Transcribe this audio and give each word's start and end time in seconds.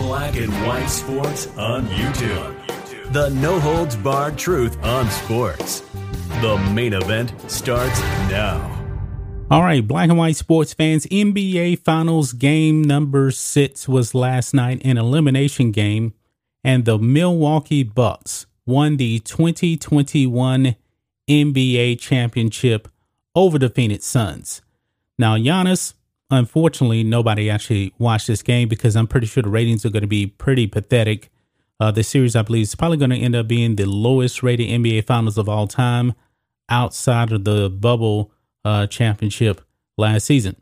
Black 0.00 0.34
and 0.36 0.50
White 0.66 0.88
Sports 0.88 1.46
on 1.58 1.84
YouTube. 1.88 3.12
The 3.12 3.28
no 3.28 3.60
holds 3.60 3.96
barred 3.96 4.38
truth 4.38 4.82
on 4.82 5.10
sports. 5.10 5.80
The 6.40 6.56
main 6.72 6.94
event 6.94 7.34
starts 7.50 8.00
now. 8.30 8.66
All 9.50 9.62
right, 9.62 9.86
black 9.86 10.08
and 10.08 10.16
white 10.16 10.36
sports 10.36 10.72
fans, 10.72 11.04
NBA 11.06 11.80
Finals 11.80 12.32
game 12.32 12.80
number 12.80 13.30
six 13.30 13.86
was 13.86 14.14
last 14.14 14.54
night, 14.54 14.80
an 14.86 14.96
elimination 14.96 15.70
game, 15.70 16.14
and 16.64 16.86
the 16.86 16.98
Milwaukee 16.98 17.82
Bucks 17.82 18.46
won 18.64 18.96
the 18.96 19.18
2021 19.18 20.76
NBA 21.28 22.00
championship 22.00 22.88
over 23.34 23.58
the 23.58 23.68
Phoenix 23.68 24.06
Suns. 24.06 24.62
Now, 25.18 25.36
Giannis 25.36 25.92
unfortunately, 26.30 27.04
nobody 27.04 27.50
actually 27.50 27.92
watched 27.98 28.26
this 28.26 28.42
game 28.42 28.68
because 28.68 28.96
I'm 28.96 29.06
pretty 29.06 29.26
sure 29.26 29.42
the 29.42 29.48
ratings 29.48 29.84
are 29.84 29.90
going 29.90 30.02
to 30.02 30.08
be 30.08 30.26
pretty 30.26 30.66
pathetic. 30.66 31.30
Uh, 31.78 31.90
the 31.90 32.02
series, 32.02 32.36
I 32.36 32.42
believe, 32.42 32.64
is 32.64 32.74
probably 32.74 32.98
going 32.98 33.10
to 33.10 33.16
end 33.16 33.34
up 33.34 33.48
being 33.48 33.76
the 33.76 33.86
lowest 33.86 34.42
rated 34.42 34.68
NBA 34.68 35.06
Finals 35.06 35.38
of 35.38 35.48
all 35.48 35.66
time 35.66 36.14
outside 36.68 37.32
of 37.32 37.44
the 37.44 37.70
bubble 37.70 38.32
uh, 38.64 38.86
championship 38.86 39.62
last 39.96 40.26
season. 40.26 40.56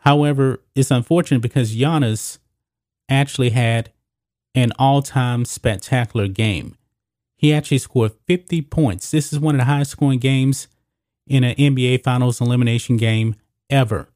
However, 0.00 0.62
it's 0.74 0.90
unfortunate 0.90 1.40
because 1.40 1.76
Giannis 1.76 2.38
actually 3.08 3.50
had 3.50 3.90
an 4.54 4.72
all 4.78 5.02
time 5.02 5.44
spectacular 5.44 6.28
game. 6.28 6.76
He 7.36 7.52
actually 7.52 7.78
scored 7.78 8.12
50 8.26 8.62
points. 8.62 9.10
This 9.10 9.32
is 9.32 9.38
one 9.38 9.54
of 9.54 9.60
the 9.60 9.64
highest 9.64 9.92
scoring 9.92 10.18
games 10.18 10.68
in 11.26 11.44
an 11.44 11.54
NBA 11.56 12.02
Finals 12.02 12.40
elimination 12.40 12.96
game 12.96 13.36
ever. 13.70 14.08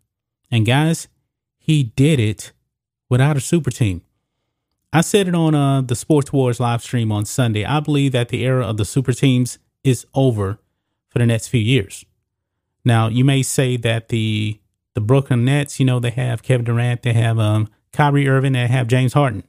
And 0.52 0.66
guys, 0.66 1.08
he 1.58 1.82
did 1.82 2.20
it 2.20 2.52
without 3.08 3.36
a 3.36 3.40
super 3.40 3.70
team. 3.70 4.02
I 4.92 5.00
said 5.00 5.26
it 5.26 5.34
on 5.34 5.54
uh, 5.54 5.80
the 5.80 5.96
Sports 5.96 6.32
Wars 6.32 6.60
live 6.60 6.82
stream 6.82 7.10
on 7.10 7.24
Sunday. 7.24 7.64
I 7.64 7.80
believe 7.80 8.12
that 8.12 8.28
the 8.28 8.44
era 8.44 8.66
of 8.66 8.76
the 8.76 8.84
super 8.84 9.14
teams 9.14 9.58
is 9.82 10.06
over 10.14 10.58
for 11.08 11.18
the 11.18 11.26
next 11.26 11.48
few 11.48 11.60
years. 11.60 12.04
Now, 12.84 13.08
you 13.08 13.24
may 13.24 13.42
say 13.42 13.76
that 13.78 14.08
the 14.08 14.58
the 14.94 15.00
Brooklyn 15.00 15.46
Nets, 15.46 15.80
you 15.80 15.86
know, 15.86 15.98
they 15.98 16.10
have 16.10 16.42
Kevin 16.42 16.66
Durant, 16.66 17.00
they 17.00 17.14
have 17.14 17.38
um, 17.38 17.70
Kyrie 17.94 18.28
Irving, 18.28 18.52
they 18.52 18.66
have 18.66 18.88
James 18.88 19.14
Harden. 19.14 19.42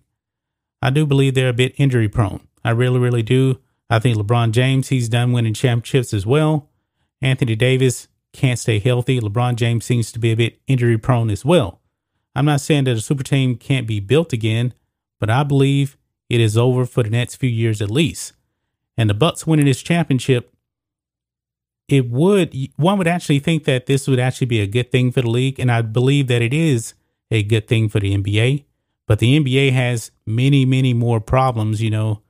I 0.82 0.90
do 0.90 1.06
believe 1.06 1.34
they're 1.34 1.50
a 1.50 1.54
bit 1.54 1.74
injury 1.78 2.08
prone. 2.08 2.48
I 2.64 2.70
really, 2.72 3.00
really 3.00 3.24
do. 3.24 3.60
I 3.90 4.00
think 4.00 4.18
LeBron 4.18 4.52
James, 4.52 4.88
he's 4.88 5.10
done 5.10 5.34
winning 5.34 5.54
championships 5.54 6.14
as 6.14 6.26
well. 6.26 6.70
Anthony 7.22 7.56
Davis, 7.56 8.08
can't 8.34 8.60
stay 8.60 8.80
healthy. 8.80 9.20
LeBron 9.20 9.56
James 9.56 9.86
seems 9.86 10.12
to 10.12 10.20
be 10.20 10.32
a 10.32 10.36
bit 10.36 10.60
injury 10.68 10.98
prone 10.98 11.30
as 11.30 11.46
well. 11.46 11.80
I'm 12.36 12.46
not 12.46 12.62
saying 12.62 12.86
that 12.86 12.98
a 12.98 13.02
super 13.02 13.24
team 13.24 13.56
can't 13.56 13.88
be 13.88 14.00
built 14.00 14.34
again, 14.34 14.74
but 15.20 15.30
I 15.30 15.44
believe 15.44 15.98
it 16.30 16.42
is 16.42 16.58
over 16.58 16.86
for 16.86 17.04
the 17.04 17.10
next 17.10 17.36
few 17.36 17.50
years 17.50 17.82
at 17.82 17.92
least. 17.92 18.34
And 18.98 19.10
the 19.10 19.14
Bucks 19.14 19.46
winning 19.46 19.66
this 19.66 19.84
championship, 19.84 20.54
it 21.88 22.10
would 22.10 22.56
one 22.76 22.98
would 22.98 23.08
actually 23.08 23.40
think 23.40 23.66
that 23.66 23.86
this 23.86 24.08
would 24.08 24.20
actually 24.20 24.48
be 24.48 24.62
a 24.62 24.68
good 24.68 24.92
thing 24.92 25.12
for 25.12 25.22
the 25.22 25.30
league, 25.30 25.60
and 25.60 25.72
I 25.72 25.82
believe 25.82 26.28
that 26.28 26.42
it 26.42 26.54
is 26.54 26.94
a 27.30 27.44
good 27.44 27.68
thing 27.68 27.90
for 27.90 28.00
the 28.00 28.16
NBA. 28.18 28.66
But 29.06 29.20
the 29.20 29.38
NBA 29.38 29.74
has 29.74 30.12
many, 30.26 30.66
many 30.66 30.94
more 30.94 31.20
problems, 31.20 31.82
you 31.82 31.90
know, 31.90 32.22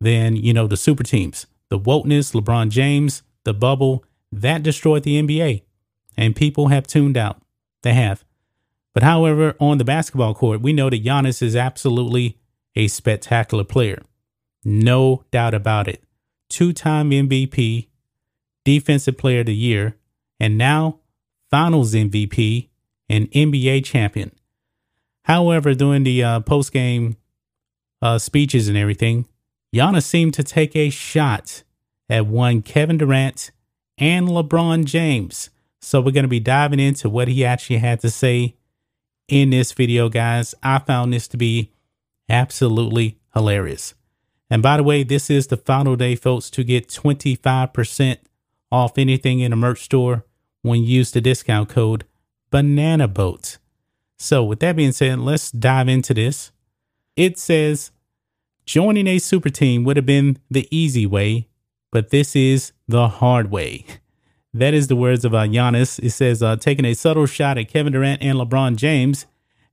than 0.00 0.36
you 0.36 0.52
know 0.52 0.66
the 0.66 0.76
super 0.76 1.02
teams. 1.02 1.46
The 1.68 1.78
wokeness, 1.78 2.32
LeBron 2.32 2.68
James, 2.70 3.22
the 3.44 3.54
bubble, 3.54 4.04
that 4.32 4.62
destroyed 4.62 5.02
the 5.02 5.22
NBA, 5.22 5.62
and 6.16 6.34
people 6.34 6.68
have 6.68 6.86
tuned 6.86 7.16
out. 7.16 7.42
They 7.82 7.94
have. 7.94 8.24
But 8.94 9.02
however, 9.02 9.54
on 9.60 9.78
the 9.78 9.84
basketball 9.84 10.34
court, 10.34 10.60
we 10.60 10.72
know 10.72 10.90
that 10.90 11.04
Giannis 11.04 11.42
is 11.42 11.54
absolutely 11.54 12.38
a 12.74 12.88
spectacular 12.88 13.64
player. 13.64 14.02
No 14.64 15.24
doubt 15.30 15.54
about 15.54 15.88
it. 15.88 16.02
Two 16.48 16.72
time 16.72 17.10
MVP, 17.10 17.88
Defensive 18.64 19.18
Player 19.18 19.40
of 19.40 19.46
the 19.46 19.54
Year, 19.54 19.96
and 20.38 20.58
now 20.58 21.00
Finals 21.50 21.94
MVP 21.94 22.68
and 23.08 23.30
NBA 23.30 23.84
champion. 23.84 24.32
However, 25.24 25.74
during 25.74 26.04
the 26.04 26.22
uh, 26.22 26.40
post 26.40 26.72
game 26.72 27.16
uh, 28.00 28.18
speeches 28.18 28.68
and 28.68 28.76
everything, 28.76 29.26
Giannis 29.74 30.04
seemed 30.04 30.34
to 30.34 30.42
take 30.42 30.74
a 30.76 30.90
shot 30.90 31.62
at 32.08 32.26
one 32.26 32.62
Kevin 32.62 32.98
Durant 32.98 33.50
and 33.98 34.28
LeBron 34.28 34.84
James. 34.84 35.50
So 35.80 36.00
we're 36.00 36.12
going 36.12 36.24
to 36.24 36.28
be 36.28 36.40
diving 36.40 36.80
into 36.80 37.08
what 37.08 37.28
he 37.28 37.44
actually 37.44 37.78
had 37.78 38.00
to 38.00 38.10
say 38.10 38.56
in 39.28 39.50
this 39.50 39.72
video, 39.72 40.08
guys. 40.08 40.54
I 40.62 40.78
found 40.78 41.12
this 41.12 41.26
to 41.28 41.36
be 41.36 41.72
absolutely 42.28 43.18
hilarious. 43.34 43.94
And 44.50 44.62
by 44.62 44.76
the 44.76 44.82
way, 44.82 45.02
this 45.02 45.30
is 45.30 45.46
the 45.46 45.56
final 45.56 45.96
day, 45.96 46.14
folks, 46.14 46.50
to 46.50 46.62
get 46.62 46.88
25% 46.88 48.18
off 48.70 48.98
anything 48.98 49.40
in 49.40 49.52
a 49.52 49.56
merch 49.56 49.82
store 49.82 50.24
when 50.62 50.82
you 50.82 50.98
use 50.98 51.10
the 51.10 51.20
discount 51.20 51.68
code 51.68 52.04
Banana 52.50 53.08
Boat. 53.08 53.58
So, 54.18 54.44
with 54.44 54.60
that 54.60 54.76
being 54.76 54.92
said, 54.92 55.18
let's 55.18 55.50
dive 55.50 55.88
into 55.88 56.14
this. 56.14 56.52
It 57.16 57.38
says 57.38 57.90
joining 58.64 59.06
a 59.06 59.18
super 59.18 59.50
team 59.50 59.84
would 59.84 59.96
have 59.96 60.06
been 60.06 60.38
the 60.50 60.68
easy 60.70 61.06
way, 61.06 61.48
but 61.92 62.10
this 62.10 62.34
is 62.34 62.72
the 62.88 63.06
hard 63.06 63.52
way. 63.52 63.84
That 64.54 64.74
is 64.74 64.88
the 64.88 64.96
words 64.96 65.24
of 65.24 65.34
uh, 65.34 65.44
Giannis. 65.44 65.98
It 66.02 66.10
says, 66.10 66.42
uh, 66.42 66.56
taking 66.56 66.84
a 66.84 66.94
subtle 66.94 67.26
shot 67.26 67.56
at 67.56 67.68
Kevin 67.68 67.92
Durant 67.92 68.22
and 68.22 68.38
LeBron 68.38 68.76
James 68.76 69.26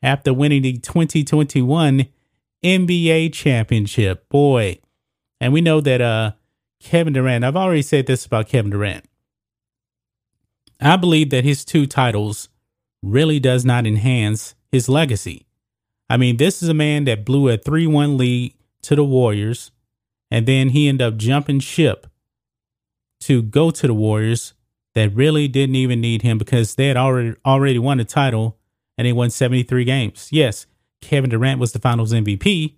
after 0.04 0.34
winning 0.34 0.62
the 0.62 0.78
2021 0.78 2.06
NBA 2.64 3.34
championship. 3.34 4.30
Boy. 4.30 4.80
And 5.42 5.52
we 5.52 5.62
know 5.62 5.82
that 5.82 6.02
uh, 6.02 6.34
Kevin 6.82 7.14
Durant, 7.14 7.44
I've 7.44 7.56
already 7.56 7.82
said 7.82 8.06
this 8.06 8.26
about 8.26 8.48
Kevin 8.48 8.72
Durant. 8.72 9.06
I 10.80 10.96
believe 10.96 11.30
that 11.32 11.44
his 11.44 11.66
two 11.66 11.86
titles 11.86 12.48
really 13.02 13.40
does 13.40 13.66
not 13.66 13.86
enhance 13.86 14.56
his 14.72 14.88
legacy. 14.88 15.46
I 16.10 16.18
mean, 16.18 16.38
this 16.38 16.64
is 16.64 16.70
a 16.70 16.74
man 16.74 17.04
that 17.06 17.26
blew 17.26 17.50
a 17.50 17.58
3 17.58 17.86
1 17.88 18.18
lead 18.18 18.54
to 18.84 18.96
the 18.96 19.04
Warriors 19.04 19.72
and 20.32 20.46
then 20.46 20.70
he 20.70 20.88
ended 20.88 21.08
up 21.08 21.18
jumping 21.18 21.60
ship 21.60 22.08
to 23.22 23.42
go 23.42 23.72
to 23.72 23.88
the 23.88 23.94
Warriors 23.94 24.54
that 24.96 25.14
really 25.14 25.48
didn't 25.48 25.76
even 25.76 26.02
need 26.02 26.22
him 26.22 26.38
because 26.38 26.76
they 26.76 26.88
had 26.88 26.98
already 26.98 27.36
already 27.46 27.80
won 27.80 27.98
the 27.98 28.06
title 28.06 28.58
and 28.98 29.06
they 29.06 29.14
won 29.14 29.30
73 29.30 29.86
games. 29.86 30.30
Yes, 30.32 30.66
Kevin 31.02 31.30
Durant 31.30 31.60
was 31.60 31.72
the 31.72 31.80
finals 31.80 32.14
MVP, 32.14 32.76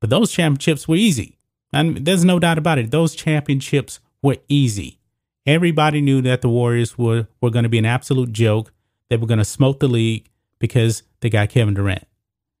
but 0.00 0.10
those 0.10 0.32
championships 0.32 0.88
were 0.88 0.96
easy. 0.96 1.38
And 1.72 2.04
there's 2.04 2.24
no 2.24 2.38
doubt 2.38 2.58
about 2.58 2.78
it. 2.78 2.90
Those 2.90 3.14
championships 3.14 4.00
were 4.22 4.38
easy. 4.48 4.98
Everybody 5.46 6.00
knew 6.00 6.20
that 6.22 6.42
the 6.42 6.48
Warriors 6.48 6.98
were, 6.98 7.28
were 7.40 7.50
going 7.50 7.62
to 7.62 7.68
be 7.68 7.78
an 7.78 7.86
absolute 7.86 8.32
joke. 8.32 8.72
They 9.08 9.16
were 9.16 9.26
going 9.26 9.38
to 9.38 9.44
smoke 9.44 9.80
the 9.80 9.88
league 9.88 10.28
because 10.58 11.02
they 11.20 11.30
got 11.30 11.48
Kevin 11.48 11.74
Durant. 11.74 12.06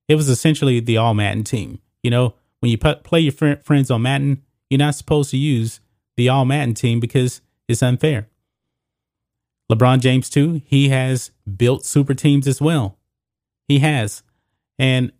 It 0.08 0.14
was 0.14 0.28
essentially 0.28 0.80
the 0.80 0.96
all 0.96 1.14
Madden 1.14 1.44
team. 1.44 1.80
You 2.02 2.10
know, 2.10 2.34
when 2.60 2.70
you 2.70 2.78
play 2.78 3.20
your 3.20 3.32
fr- 3.32 3.62
friends 3.62 3.90
on 3.90 4.02
Madden, 4.02 4.42
you're 4.68 4.78
not 4.78 4.94
supposed 4.94 5.30
to 5.30 5.36
use 5.36 5.80
the 6.16 6.28
all 6.28 6.44
Madden 6.44 6.74
team 6.74 7.00
because 7.00 7.40
it's 7.68 7.82
unfair. 7.82 8.28
LeBron 9.70 10.00
James, 10.00 10.28
too, 10.28 10.62
he 10.64 10.88
has 10.88 11.30
built 11.56 11.84
super 11.84 12.14
teams 12.14 12.46
as 12.46 12.60
well. 12.60 12.98
He 13.68 13.78
has. 13.78 14.22
And 14.78 15.12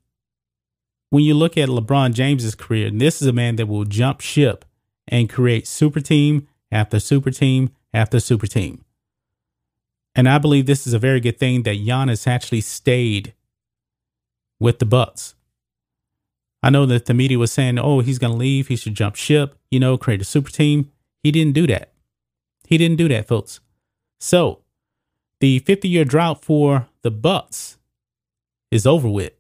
when 1.11 1.25
you 1.25 1.35
look 1.35 1.57
at 1.57 1.69
LeBron 1.69 2.15
James's 2.15 2.55
career, 2.55 2.91
this 2.91 3.23
is 3.23 3.29
a 3.29 3.33
man 3.33 3.57
that 3.57 3.67
will 3.67 3.85
jump 3.85 4.21
ship 4.21 4.65
and 5.07 5.31
create 5.31 5.67
super 5.67 6.01
team 6.01 6.49
after 6.71 7.01
super 7.01 7.31
team 7.31 7.71
after 7.93 8.21
super 8.21 8.47
team. 8.47 8.85
And 10.15 10.29
I 10.29 10.39
believe 10.39 10.67
this 10.67 10.87
is 10.87 10.93
a 10.93 10.99
very 10.99 11.21
good 11.21 11.39
thing 11.39 11.63
that 11.63 11.77
Giannis 11.77 12.27
actually 12.27 12.61
stayed 12.61 13.35
with 14.59 14.79
the 14.79 14.87
Bucks. 14.87 15.35
I 16.63 16.71
know 16.71 16.87
that 16.87 17.07
the 17.07 17.15
media 17.15 17.39
was 17.39 17.53
saying, 17.53 17.79
oh, 17.79 18.01
he's 18.01 18.19
going 18.19 18.33
to 18.33 18.39
leave. 18.39 18.69
He 18.69 18.77
should 18.77 18.95
jump 18.95 19.17
ship, 19.17 19.57
you 19.71 19.81
know, 19.81 19.97
create 19.97 20.21
a 20.21 20.25
super 20.25 20.51
team. 20.51 20.91
He 21.23 21.31
didn't 21.31 21.55
do 21.55 21.67
that. 21.69 21.93
He 22.67 22.79
didn't 22.79 22.99
do 22.99 23.09
that, 23.09 23.27
folks. 23.27 23.61
So 24.19 24.61
the 25.41 25.61
50 25.61 25.89
year 25.89 26.05
drought 26.05 26.45
for 26.45 26.89
the 27.03 27.11
Bucks 27.11 27.79
is 28.71 28.87
over 28.87 29.09
with. 29.09 29.33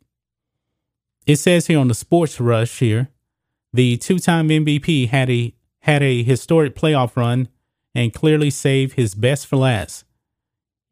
it 1.26 1.36
says 1.36 1.66
here 1.66 1.78
on 1.78 1.88
the 1.88 1.94
Sports 1.94 2.40
Rush 2.40 2.78
here, 2.78 3.08
the 3.72 3.96
two-time 3.98 4.48
MVP 4.48 5.08
had 5.08 5.30
a 5.30 5.54
had 5.84 6.02
a 6.02 6.22
historic 6.22 6.74
playoff 6.74 7.16
run 7.16 7.48
and 7.94 8.12
clearly 8.12 8.50
saved 8.50 8.94
his 8.94 9.14
best 9.14 9.46
for 9.46 9.56
last. 9.56 10.04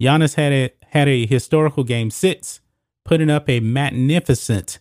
Giannis 0.00 0.34
had 0.34 0.52
a 0.52 0.70
had 0.90 1.08
a 1.08 1.26
historical 1.26 1.84
game 1.84 2.10
six, 2.10 2.60
putting 3.04 3.30
up 3.30 3.48
a 3.48 3.60
magnificent 3.60 4.78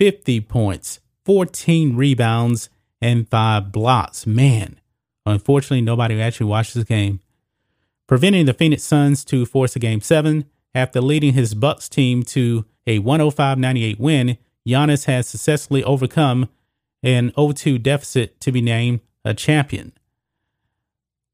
50 0.00 0.40
points, 0.40 0.98
14 1.26 1.94
rebounds, 1.94 2.70
and 3.02 3.28
five 3.28 3.70
blocks. 3.70 4.26
Man, 4.26 4.80
unfortunately, 5.26 5.82
nobody 5.82 6.18
actually 6.18 6.46
watched 6.46 6.72
this 6.72 6.84
game. 6.84 7.20
Preventing 8.06 8.46
the 8.46 8.54
Phoenix 8.54 8.82
Suns 8.82 9.26
to 9.26 9.44
force 9.44 9.76
a 9.76 9.78
game 9.78 10.00
seven 10.00 10.46
after 10.74 11.02
leading 11.02 11.34
his 11.34 11.54
Bucks 11.54 11.86
team 11.86 12.22
to 12.22 12.64
a 12.86 12.98
105 12.98 13.58
98 13.58 14.00
win, 14.00 14.38
Giannis 14.66 15.04
has 15.04 15.28
successfully 15.28 15.84
overcome 15.84 16.48
an 17.02 17.30
0-2 17.32 17.82
deficit 17.82 18.40
to 18.40 18.50
be 18.50 18.62
named 18.62 19.00
a 19.22 19.34
champion. 19.34 19.92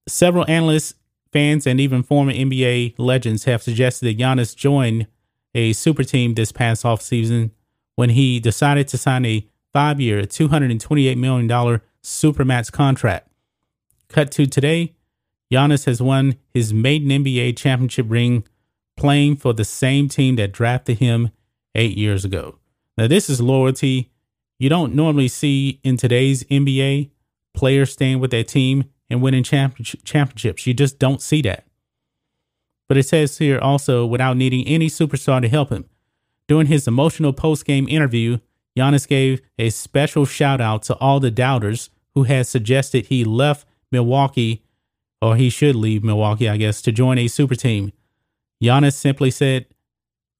Several 0.08 0.44
analysts, 0.48 0.94
fans, 1.32 1.68
and 1.68 1.78
even 1.80 2.02
former 2.02 2.32
NBA 2.32 2.96
legends 2.98 3.44
have 3.44 3.62
suggested 3.62 4.06
that 4.06 4.18
Giannis 4.18 4.56
join 4.56 5.06
a 5.54 5.72
super 5.72 6.02
team 6.02 6.34
this 6.34 6.50
past 6.50 6.82
offseason 6.82 7.52
when 7.96 8.10
he 8.10 8.38
decided 8.40 8.86
to 8.88 8.96
sign 8.96 9.24
a 9.24 9.46
five-year, 9.72 10.22
$228 10.22 11.16
million 11.16 11.48
supermax 12.02 12.70
contract. 12.70 13.28
Cut 14.08 14.30
to 14.32 14.46
today, 14.46 14.94
Giannis 15.52 15.86
has 15.86 16.00
won 16.00 16.36
his 16.54 16.72
maiden 16.72 17.08
NBA 17.08 17.56
championship 17.56 18.06
ring 18.08 18.44
playing 18.96 19.36
for 19.36 19.52
the 19.52 19.64
same 19.64 20.08
team 20.08 20.36
that 20.36 20.52
drafted 20.52 20.98
him 20.98 21.30
eight 21.74 21.96
years 21.96 22.24
ago. 22.24 22.58
Now, 22.96 23.08
this 23.08 23.28
is 23.28 23.40
loyalty 23.40 24.10
you 24.58 24.68
don't 24.68 24.94
normally 24.94 25.28
see 25.28 25.80
in 25.82 25.96
today's 25.96 26.44
NBA 26.44 27.10
players 27.54 27.92
staying 27.92 28.20
with 28.20 28.30
their 28.30 28.44
team 28.44 28.84
and 29.10 29.20
winning 29.20 29.42
championships. 29.42 30.66
You 30.66 30.74
just 30.74 30.98
don't 30.98 31.20
see 31.20 31.42
that. 31.42 31.66
But 32.88 32.96
it 32.96 33.04
says 33.04 33.38
here 33.38 33.58
also 33.58 34.06
without 34.06 34.36
needing 34.36 34.66
any 34.66 34.88
superstar 34.88 35.42
to 35.42 35.48
help 35.48 35.70
him. 35.70 35.84
During 36.48 36.66
his 36.68 36.86
emotional 36.86 37.32
post 37.32 37.64
game 37.64 37.88
interview, 37.88 38.38
Giannis 38.78 39.08
gave 39.08 39.40
a 39.58 39.70
special 39.70 40.26
shout 40.26 40.60
out 40.60 40.82
to 40.84 40.94
all 40.96 41.18
the 41.18 41.30
doubters 41.30 41.90
who 42.14 42.24
had 42.24 42.46
suggested 42.46 43.06
he 43.06 43.24
left 43.24 43.66
Milwaukee, 43.90 44.62
or 45.20 45.36
he 45.36 45.50
should 45.50 45.74
leave 45.74 46.04
Milwaukee, 46.04 46.48
I 46.48 46.56
guess, 46.56 46.82
to 46.82 46.92
join 46.92 47.18
a 47.18 47.28
super 47.28 47.54
team. 47.54 47.92
Giannis 48.62 48.94
simply 48.94 49.30
said, 49.30 49.66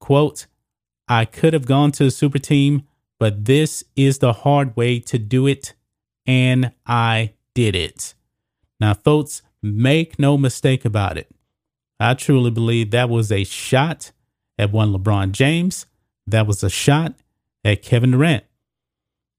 quote, 0.00 0.47
I 1.08 1.25
could 1.25 1.53
have 1.53 1.67
gone 1.67 1.93
to 1.93 2.06
a 2.06 2.11
super 2.11 2.38
team, 2.38 2.87
but 3.19 3.44
this 3.47 3.85
is 3.94 4.19
the 4.19 4.32
hard 4.32 4.76
way 4.76 5.00
to 5.00 5.19
do 5.19 5.47
it, 5.47 5.75
and 6.26 6.73
I 6.87 7.35
did 7.55 7.75
it. 7.75 8.14
Now, 8.81 8.94
folks, 8.94 9.43
make 9.62 10.19
no 10.19 10.37
mistake 10.37 10.85
about 10.85 11.17
it. 11.17 11.31
I 11.99 12.14
truly 12.14 12.50
believe 12.50 12.91
that 12.91 13.09
was 13.09 13.32
a 13.32 13.44
shot 13.44 14.12
at 14.59 14.73
one 14.73 14.93
LeBron 14.93 15.32
James. 15.32 15.87
That 16.26 16.46
was 16.46 16.62
a 16.62 16.70
shot 16.70 17.14
at 17.64 17.82
Kevin 17.82 18.12
Durant. 18.12 18.44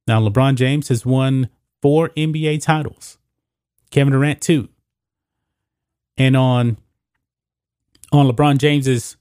Now, 0.08 0.22
LeBron 0.22 0.56
James 0.56 0.88
has 0.88 1.06
won 1.06 1.50
four 1.82 2.10
NBA 2.10 2.62
titles. 2.62 3.18
Kevin 3.92 4.14
Durant, 4.14 4.42
too. 4.42 4.70
And 6.18 6.36
on 6.36 6.78
on 8.12 8.28
LeBron 8.28 8.58
James's 8.58 9.18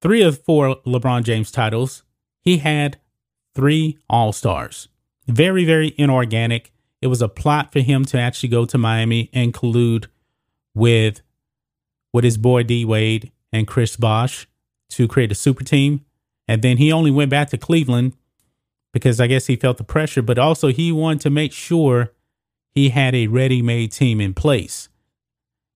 three 0.00 0.22
of 0.22 0.42
four 0.44 0.76
LeBron 0.86 1.24
James 1.24 1.50
titles, 1.50 2.02
he 2.40 2.58
had 2.58 2.98
three 3.54 3.98
All 4.08 4.32
Stars. 4.32 4.88
Very, 5.26 5.64
very 5.64 5.94
inorganic. 5.96 6.72
It 7.02 7.08
was 7.08 7.20
a 7.20 7.28
plot 7.28 7.72
for 7.72 7.80
him 7.80 8.04
to 8.06 8.18
actually 8.18 8.48
go 8.50 8.64
to 8.66 8.78
Miami 8.78 9.30
and 9.32 9.52
collude 9.52 10.06
with 10.74 11.22
with 12.12 12.24
his 12.24 12.38
boy 12.38 12.62
D 12.62 12.84
Wade 12.84 13.32
and 13.52 13.66
Chris 13.66 13.96
Bosh 13.96 14.46
to 14.90 15.08
create 15.08 15.32
a 15.32 15.34
super 15.34 15.64
team. 15.64 16.05
And 16.48 16.62
then 16.62 16.76
he 16.76 16.92
only 16.92 17.10
went 17.10 17.30
back 17.30 17.50
to 17.50 17.58
Cleveland 17.58 18.14
because 18.92 19.20
I 19.20 19.26
guess 19.26 19.46
he 19.46 19.56
felt 19.56 19.78
the 19.78 19.84
pressure, 19.84 20.22
but 20.22 20.38
also 20.38 20.68
he 20.68 20.92
wanted 20.92 21.20
to 21.22 21.30
make 21.30 21.52
sure 21.52 22.12
he 22.74 22.90
had 22.90 23.14
a 23.14 23.26
ready-made 23.26 23.92
team 23.92 24.20
in 24.20 24.34
place 24.34 24.88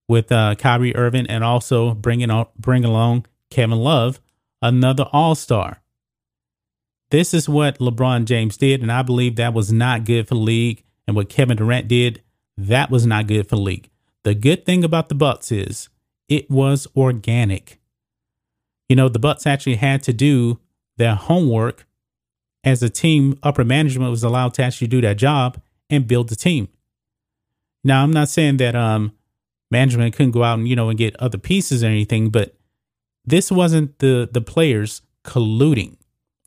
with 0.09 0.31
uh, 0.31 0.55
Kyrie 0.57 0.95
Irving 0.97 1.27
and 1.27 1.43
also 1.43 1.95
bringing 1.95 2.31
on, 2.31 2.47
bring 2.59 2.85
along 2.85 3.27
Kevin 3.51 3.79
Love, 3.79 4.21
another 4.63 5.07
All 5.13 5.35
Star. 5.35 5.83
This 7.11 7.35
is 7.35 7.49
what 7.49 7.79
LeBron 7.79 8.25
James 8.25 8.57
did, 8.57 8.83
and 8.83 8.93
I 8.93 9.03
believe 9.03 9.37
that 9.37 9.55
was 9.55 9.73
not 9.73 10.05
good 10.05 10.29
for 10.29 10.35
the 10.35 10.41
league. 10.41 10.85
And 11.07 11.17
what 11.17 11.29
Kevin 11.29 11.57
Durant 11.57 11.89
did, 11.89 12.23
that 12.57 12.91
was 12.91 13.05
not 13.05 13.27
good 13.27 13.49
for 13.49 13.57
the 13.57 13.63
league. 13.63 13.91
The 14.23 14.35
good 14.35 14.65
thing 14.65 14.85
about 14.85 15.09
the 15.09 15.17
Bucks 15.17 15.51
is 15.51 15.89
it 16.29 16.49
was 16.49 16.87
organic. 16.97 17.80
You 18.91 18.97
know, 18.97 19.09
the 19.09 19.21
Bucks 19.21 19.47
actually 19.47 19.77
had 19.77 20.03
to 20.03 20.13
do 20.13 20.59
their 20.97 21.15
homework 21.15 21.87
as 22.65 22.83
a 22.83 22.91
team. 22.91 23.39
Upper 23.41 23.65
management 23.65 24.11
was 24.11 24.25
allowed 24.25 24.53
to 24.55 24.65
actually 24.65 24.89
do 24.89 25.01
that 25.03 25.17
job 25.17 25.63
and 25.89 26.09
build 26.09 26.29
the 26.29 26.35
team. 26.35 26.67
Now, 27.85 28.03
I'm 28.03 28.11
not 28.11 28.29
saying 28.29 28.57
that 28.57 28.75
um 28.75 29.13
management 29.71 30.17
couldn't 30.17 30.33
go 30.33 30.43
out 30.43 30.59
and 30.59 30.67
you 30.67 30.75
know 30.75 30.89
and 30.89 30.99
get 30.99 31.15
other 31.21 31.39
pieces 31.39 31.85
or 31.85 31.87
anything, 31.87 32.31
but 32.31 32.57
this 33.25 33.53
wasn't 33.53 33.97
the 34.01 34.29
the 34.31 34.41
players 34.41 35.03
colluding 35.25 35.97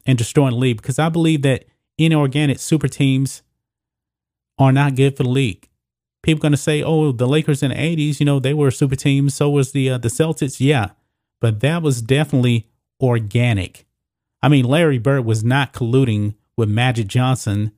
and 0.05 0.17
destroying 0.17 0.51
the 0.51 0.59
league 0.59 0.81
because 0.81 0.99
I 0.99 1.07
believe 1.07 1.43
that 1.43 1.63
inorganic 1.97 2.59
super 2.59 2.89
teams 2.89 3.41
are 4.59 4.73
not 4.73 4.95
good 4.95 5.15
for 5.15 5.23
the 5.23 5.29
league. 5.29 5.69
People 6.23 6.41
going 6.41 6.51
to 6.51 6.57
say, 6.57 6.83
"Oh, 6.83 7.13
the 7.13 7.25
Lakers 7.25 7.63
in 7.63 7.69
the 7.69 7.77
'80s, 7.77 8.19
you 8.19 8.25
know, 8.25 8.41
they 8.41 8.53
were 8.53 8.69
super 8.69 8.97
team. 8.97 9.29
So 9.29 9.49
was 9.49 9.71
the 9.71 9.91
uh, 9.91 9.97
the 9.97 10.09
Celtics." 10.09 10.59
Yeah, 10.59 10.89
but 11.43 11.59
that 11.59 11.81
was 11.81 12.01
definitely 12.01 12.69
organic. 13.01 13.85
I 14.41 14.47
mean, 14.47 14.63
Larry 14.63 14.97
Bird 14.97 15.25
was 15.25 15.43
not 15.43 15.73
colluding 15.73 16.35
with 16.55 16.69
Magic 16.69 17.07
Johnson 17.07 17.73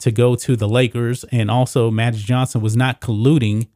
to 0.00 0.12
go 0.12 0.36
to 0.36 0.54
the 0.54 0.68
Lakers, 0.68 1.24
and 1.32 1.50
also 1.50 1.90
Magic 1.90 2.20
Johnson 2.20 2.60
was 2.60 2.76
not 2.76 3.00
colluding 3.00 3.68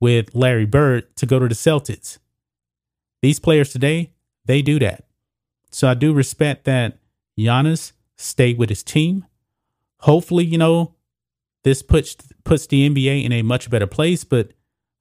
with 0.00 0.34
Larry 0.34 0.64
Bird 0.64 1.14
to 1.16 1.26
go 1.26 1.38
to 1.38 1.46
the 1.46 1.54
Celtics. 1.54 2.16
These 3.20 3.38
players 3.38 3.70
today, 3.70 4.14
they 4.46 4.62
do 4.62 4.78
that. 4.78 5.04
So 5.70 5.86
I 5.86 5.92
do 5.92 6.14
respect 6.14 6.64
that 6.64 6.96
Giannis 7.38 7.92
stayed 8.16 8.56
with 8.56 8.70
his 8.70 8.82
team. 8.82 9.26
Hopefully, 10.00 10.46
you 10.46 10.56
know, 10.56 10.94
this 11.64 11.82
puts 11.82 12.16
puts 12.44 12.66
the 12.66 12.88
NBA 12.88 13.24
in 13.26 13.32
a 13.32 13.42
much 13.42 13.68
better 13.68 13.86
place, 13.86 14.24
but 14.24 14.52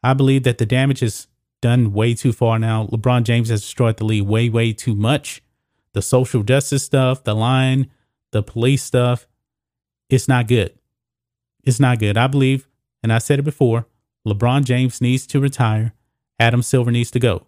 I 0.04 0.14
believe 0.14 0.44
that 0.44 0.58
the 0.58 0.66
damage 0.66 1.02
is 1.02 1.28
done 1.64 1.94
way 1.94 2.14
too 2.14 2.34
far 2.34 2.60
now. 2.60 2.88
LeBron 2.88 3.24
James 3.24 3.50
has 3.50 3.62
destroyed 3.62 3.98
the 3.98 4.06
league 4.06 4.28
way, 4.28 4.50
way 4.50 4.74
too 4.74 4.94
much. 4.94 5.42
The 5.94 6.02
social 6.02 6.44
justice 6.44 6.84
stuff, 6.84 7.24
the 7.24 7.34
line, 7.34 7.90
the 8.32 8.44
police 8.44 8.84
stuff, 8.84 9.28
it's 10.10 10.28
not 10.28 10.48
good. 10.48 10.78
It's 11.64 11.80
not 11.80 12.00
good. 12.00 12.18
I 12.18 12.28
believe, 12.28 12.68
and 13.02 13.14
I 13.14 13.20
said 13.20 13.40
it 13.40 13.44
before, 13.44 13.88
LeBron 14.28 14.66
James 14.66 15.02
needs 15.02 15.26
to 15.28 15.40
retire. 15.40 15.94
Adam 16.38 16.62
Silver 16.62 16.92
needs 16.92 17.12
to 17.12 17.20
go. 17.20 17.48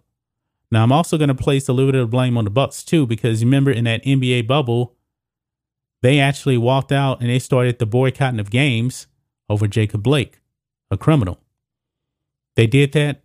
Now 0.70 0.82
I'm 0.82 0.92
also 0.92 1.18
going 1.18 1.28
to 1.28 1.34
place 1.34 1.68
a 1.68 1.72
little 1.74 1.92
bit 1.92 2.00
of 2.00 2.10
blame 2.10 2.38
on 2.38 2.44
the 2.44 2.50
Bucks 2.50 2.82
too, 2.82 3.06
because 3.06 3.42
you 3.42 3.46
remember 3.46 3.70
in 3.70 3.84
that 3.84 4.02
NBA 4.02 4.46
bubble, 4.46 4.94
they 6.02 6.18
actually 6.18 6.56
walked 6.56 6.90
out 6.90 7.20
and 7.20 7.28
they 7.28 7.38
started 7.38 7.78
the 7.78 7.86
boycotting 7.86 8.40
of 8.40 8.50
games 8.50 9.06
over 9.50 9.66
Jacob 9.66 10.02
Blake, 10.02 10.40
a 10.90 10.96
criminal. 10.96 11.38
They 12.54 12.66
did 12.66 12.92
that, 12.92 13.22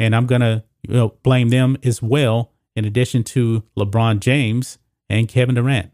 and 0.00 0.16
I'm 0.16 0.26
going 0.26 0.40
to 0.40 0.64
you 0.82 0.94
know, 0.94 1.14
blame 1.22 1.50
them 1.50 1.76
as 1.84 2.02
well, 2.02 2.50
in 2.74 2.84
addition 2.84 3.22
to 3.22 3.62
LeBron 3.76 4.18
James 4.18 4.78
and 5.08 5.28
Kevin 5.28 5.54
Durant. 5.54 5.92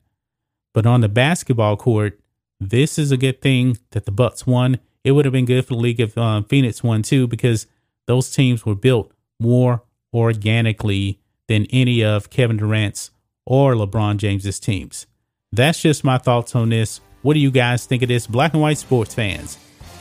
But 0.73 0.87
on 0.87 1.01
the 1.01 1.09
basketball 1.09 1.77
court, 1.77 2.21
this 2.61 2.99
is 2.99 3.11
a 3.11 3.17
good 3.17 3.43
thing 3.43 3.77
that 3.91 4.07
the 4.07 4.13
Bucks 4.13 4.47
won. 4.47 4.79
It 5.05 5.13
would 5.13 5.25
have 5.25 5.33
been 5.33 5.45
good 5.45 5.67
for 5.67 5.75
the 5.75 5.81
league 5.81 6.01
if 6.01 6.17
um, 6.17 6.45
Phoenix 6.45 6.83
won 6.83 7.03
too, 7.03 7.27
because 7.27 7.67
those 8.07 8.31
teams 8.31 8.65
were 8.65 8.75
built 8.75 9.13
more 9.41 9.83
organically 10.15 11.21
than 11.49 11.67
any 11.67 12.03
of 12.05 12.31
Kevin 12.31 12.57
Durant's 12.57 13.11
or 13.45 13.75
LeBron 13.75 14.17
James's 14.19 14.61
teams. 14.61 15.07
That's 15.53 15.81
just 15.81 16.05
my 16.05 16.19
thoughts 16.19 16.55
on 16.55 16.69
this. 16.69 17.01
What 17.23 17.35
do 17.35 17.41
you 17.41 17.51
guys 17.51 17.87
think 17.87 18.03
of 18.03 18.09
this, 18.09 18.27
black 18.27 18.53
and 18.53 18.63
white 18.63 18.79
sports 18.79 19.15
fans? 19.15 19.59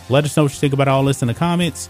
Let 0.10 0.26
us 0.26 0.38
know 0.38 0.44
what 0.44 0.54
you 0.54 0.60
think 0.60 0.74
about 0.74 0.88
all 0.88 1.04
this 1.04 1.22
in 1.22 1.28
the 1.28 1.34
comments. 1.34 1.90